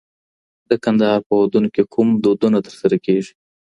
[0.69, 3.31] د کندهار په ودونو کي کوم دودونه ترسره کيږي؟